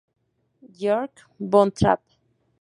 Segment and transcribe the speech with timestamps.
[0.79, 2.01] Georg von Trapp.